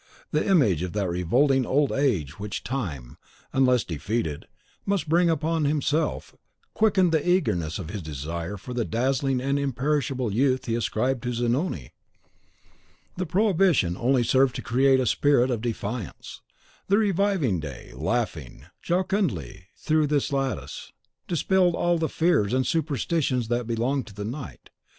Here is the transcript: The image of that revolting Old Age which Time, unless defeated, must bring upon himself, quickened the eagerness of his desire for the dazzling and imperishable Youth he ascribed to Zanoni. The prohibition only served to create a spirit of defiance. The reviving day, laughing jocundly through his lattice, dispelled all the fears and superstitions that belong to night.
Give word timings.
The 0.31 0.43
image 0.43 0.81
of 0.81 0.93
that 0.93 1.07
revolting 1.09 1.63
Old 1.63 1.91
Age 1.91 2.39
which 2.39 2.63
Time, 2.63 3.17
unless 3.53 3.83
defeated, 3.83 4.47
must 4.83 5.07
bring 5.07 5.29
upon 5.29 5.65
himself, 5.65 6.35
quickened 6.73 7.11
the 7.11 7.21
eagerness 7.21 7.77
of 7.77 7.91
his 7.91 8.01
desire 8.01 8.57
for 8.57 8.73
the 8.73 8.83
dazzling 8.83 9.39
and 9.39 9.59
imperishable 9.59 10.33
Youth 10.33 10.65
he 10.65 10.73
ascribed 10.73 11.21
to 11.21 11.33
Zanoni. 11.33 11.93
The 13.15 13.27
prohibition 13.27 13.95
only 13.95 14.23
served 14.23 14.55
to 14.55 14.63
create 14.63 14.99
a 14.99 15.05
spirit 15.05 15.51
of 15.51 15.61
defiance. 15.61 16.41
The 16.87 16.97
reviving 16.97 17.59
day, 17.59 17.91
laughing 17.93 18.65
jocundly 18.81 19.67
through 19.77 20.07
his 20.07 20.33
lattice, 20.33 20.91
dispelled 21.27 21.75
all 21.75 21.99
the 21.99 22.09
fears 22.09 22.53
and 22.55 22.65
superstitions 22.65 23.49
that 23.49 23.67
belong 23.67 24.03
to 24.05 24.23
night. 24.23 24.71